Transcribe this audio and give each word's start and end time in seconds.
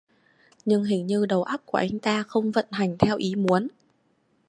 Nhưng 0.65 0.83
hình 0.83 1.07
như 1.07 1.25
đầu 1.25 1.43
óc 1.43 1.61
của 1.65 1.77
anh 1.77 1.99
ta 1.99 2.23
không 2.23 2.51
vận 2.51 2.65
hành 2.71 2.95
theo 2.99 3.17
ý 3.17 3.35
muốn 3.35 3.67